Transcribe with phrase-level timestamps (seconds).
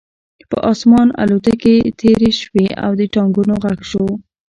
[0.49, 4.05] په آسمان الوتکې تېرې شوې او د ټانکونو غږ شو